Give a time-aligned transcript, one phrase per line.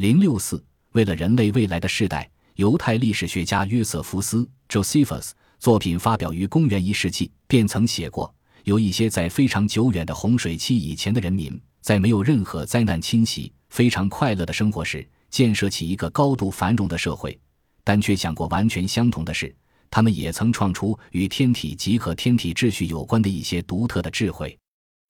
[0.00, 8.34] 零六四，为了人类未来的世代，犹太历史学家约瑟夫斯 （Josephus） 作品发表于公元一世纪，便曾写过：
[8.64, 17.38] 有一些在非常久远的洪水期以前的人民，在没有任何灾难侵袭、非常快乐的生活时，建设起一个高度繁荣的社会，
[17.84, 19.54] 但却想过完全相同的事。
[19.90, 24.58] 他们也曾创出与天体及和天体秩序有关的一些独特的智慧。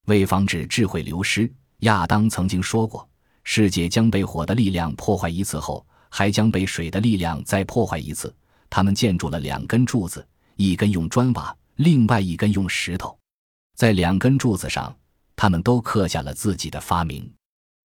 [0.06, 1.48] 为防止智慧流失，
[1.82, 3.08] 亚当曾经说过
[3.44, 8.34] ：“世界将被火的力量破坏一次后，还将被水的力量再破坏一次。”
[8.70, 13.18] 他们建筑了两根柱子，一根用砖瓦，另外一根用石头。
[13.76, 14.94] 在两根柱子上，
[15.34, 17.28] 他们都刻下了自己的发明。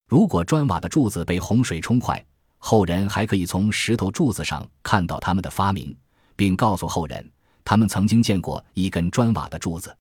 [0.08, 2.24] 如果砖瓦的柱子被洪水冲坏，
[2.58, 5.96] 后人还可以从石头柱子上看到他们的发明。
[6.36, 7.32] 并告诉后人，
[7.64, 9.96] 他们曾经见过一根砖瓦的柱子。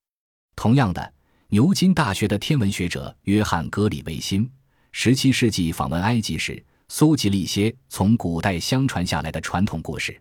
[0.55, 1.13] 同样的，
[1.47, 4.49] 牛津大学的天文学者约翰·格里维辛，
[4.97, 10.17] 十七世纪访问埃及时，搜集了一些从古代相传下来的传统故事。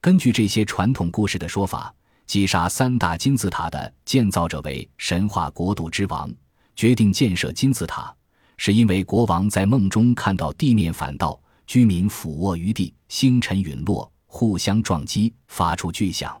[0.00, 1.94] 根据这些传统故事的说法，
[2.26, 6.32] 击杀三大金字塔的建造者为神话国度之王，
[6.74, 8.12] 决定建设金字塔，
[8.56, 14.10] 是因为国王在梦中看到地面反倒，居民俯卧于地，星辰陨落。
[14.24, 16.34] 互相撞击，发出巨响。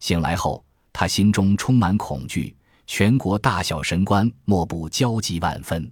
[0.00, 2.54] 醒来后，他心中充满恐惧，
[2.86, 5.90] 全国大小神官莫不焦急万分，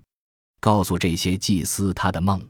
[0.64, 2.40] 告诉这些祭司他的梦。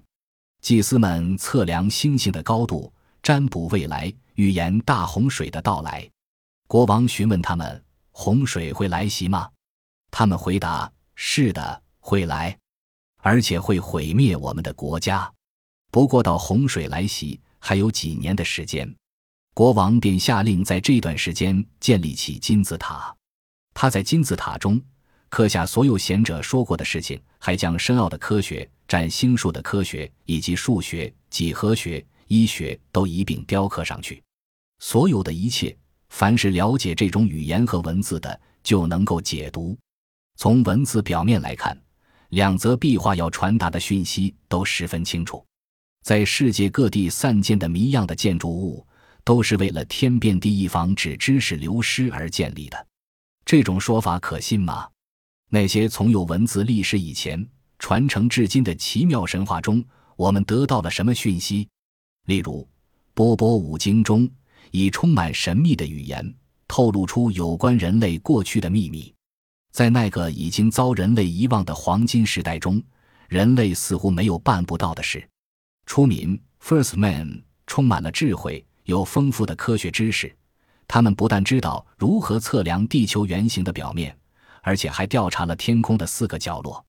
[0.61, 6.09] 祭司们测量星星的高度，占卜未来，预言大洪水的到来。
[6.69, 7.85] 国王询问他们
[8.15, 9.51] ：“洪水会来袭吗？”
[10.13, 12.57] 他们回答：“是的，会来，
[13.17, 15.29] 而且会毁灭我们的国家。
[15.91, 18.95] 不过，到洪水来袭。”还有几年的时间，
[19.55, 23.17] 国王便下令在这段时间建立起金字塔。
[23.73, 24.79] 他在金字塔中
[25.35, 34.23] 刻下所有贤者说过的事情，还将深奥的科学、占星术的科学以及数学、几何学、医学都一并雕刻上去。
[34.79, 35.77] 所有的一切，
[36.11, 39.77] 凡是了解这种语言和文字的，就能够解读。
[40.37, 41.77] 从文字表面来看，
[42.29, 45.45] 两则壁画要传达的讯息都十分清楚。
[46.05, 48.87] 在世界各地散建的谜样的建筑物，
[49.25, 52.87] 都是为了天变地异、防止知识流失而建立的。
[53.45, 54.87] 这种说法可信吗？
[55.55, 57.49] 那些从有文字历史以前
[57.79, 59.85] 传承至今的奇妙神话中，
[60.17, 61.69] 我们得到了什么讯息？
[62.27, 62.63] 例如，
[63.15, 64.29] 《波波五经》中
[64.73, 66.35] 以充满神秘的语言
[66.67, 69.15] 透露出有关人类过去的秘密。
[69.71, 72.83] 在那个已经遭人类遗忘的黄金时代中，
[73.29, 75.25] 人类似乎没有办不到的事。
[75.87, 80.37] 出民 First Man 充满了智慧，有丰富的科学知识。
[80.89, 84.19] 他们不但知道如何测量地球圆形的表面，
[84.65, 86.85] 而且还调查了天空的四个角落。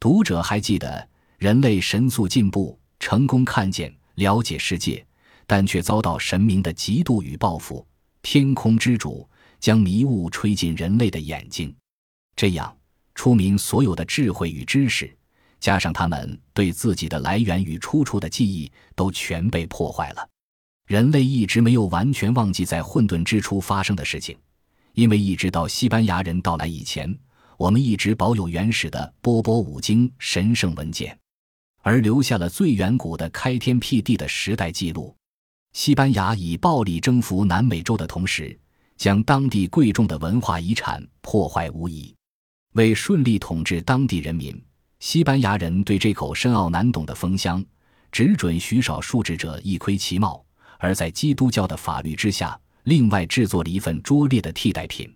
[0.00, 1.06] 读者还记得，
[1.38, 5.06] 人类神速进步，成功看见、了解世界，
[5.46, 7.86] 但却遭到神明的嫉妒与报复。
[8.22, 11.74] 天空之主将迷雾吹进人类的眼睛，
[12.34, 12.74] 这样，
[13.14, 15.14] 出民所有的智慧与知识。
[15.58, 20.26] 加上他们对自己的来源与出处的记忆都全被破坏了，
[20.86, 24.38] 人类一直没有完全忘记在混沌之初发生的事情，
[24.94, 27.16] 因为一直到西班牙人到来以前，
[27.56, 31.18] 我们一直保有原始的波波五经神圣文件，
[31.82, 35.14] 而留下了最远古的开天辟地的时代记录。
[35.72, 38.58] 西班牙以暴力征服南美洲的同时，
[38.96, 42.14] 将当地贵重的文化遗产破坏无疑，
[42.72, 44.60] 为顺利统治当地人民。
[44.98, 47.64] 西班牙人对这口深奥难懂的风箱，
[48.12, 50.44] 只准许少数智者一窥其貌；
[50.78, 55.12] 而在基督教的法律之下，另外制作了一份拙劣的替代品。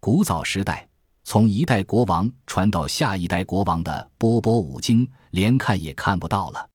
[0.00, 0.88] 古早时代，
[1.24, 6.68] 从一代国王传到下一代国王的《波波五经》，连看也看不到了。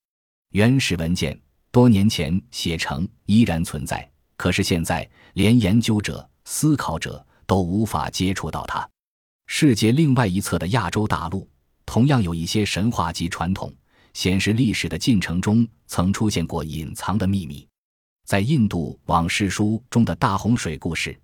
[0.52, 1.40] 原始文件
[1.72, 8.88] 多年前写成，依然存在，可是现在连研究者、思考者都无法接触到它。
[9.47, 11.47] 世界另外一侧的亚洲大陆。
[11.86, 13.74] 同样有一些神话及传统
[14.14, 17.67] 显示，历史的进程中曾出现过隐藏的秘密。
[18.26, 21.20] 在印度往事书中的大洪水故事，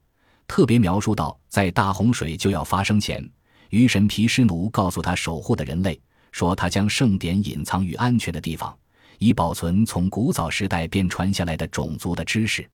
[0.47, 3.27] 特别描述到，在大洪水就要发生前，
[3.69, 5.99] 鱼神毗湿奴告诉他守护的人类，
[6.31, 8.77] 说他将圣典隐藏于安全的地方，
[9.19, 12.67] 以保存从古早时代便传下来的种族的知识。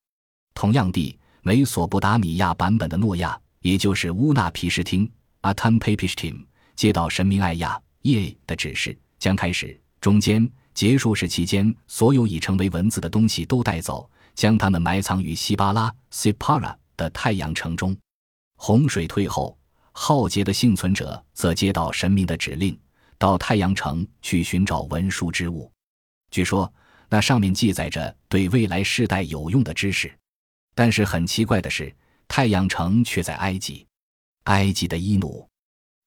[0.53, 5.09] 同样地，美索不达米亚版本的诺亚，也就是乌纳毗湿汀
[5.41, 6.45] （Atunpishtim）。
[6.75, 17.95] 接到神明艾亚耶的指示，将开始、中间、结束时期间所有已成为文字的东西都带走，将它们埋藏于西巴拉 （Sipara） 的太阳城中。
[18.57, 19.57] 洪水退后，
[19.91, 22.77] 浩劫的幸存者则接到神明的指令，
[23.17, 25.71] 到太阳城去寻找文书之物。
[26.31, 26.71] 据说，
[27.09, 30.11] 那上面记载着对未来世代有用的知识。
[30.73, 31.95] 但是很奇怪的是，
[32.27, 33.85] 太阳城却在埃及。
[34.45, 35.47] 埃及的伊努，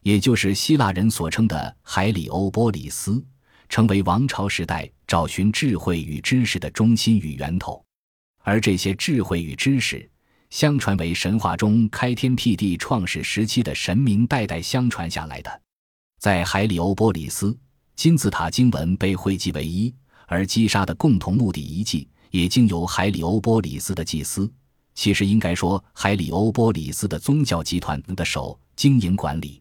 [0.03, 3.25] 也就是希腊人所称的海里欧波里斯，
[3.69, 7.85] 成为王朝时代找寻智慧与知识的中心与源头。
[8.43, 10.09] 而这些智慧与知识，
[10.51, 15.63] 相传为神话中开天辟地创始时期的神明代代相传下来的。
[16.19, 17.57] 在海里欧波里斯，
[17.95, 19.93] 金字塔经文被汇集为一，
[20.27, 24.51] 而击杀的共同墓地遗迹也经由海里欧波里斯的祭司。
[24.95, 29.61] 其实应该说，海里欧波里斯的宗教集团的手经营管理。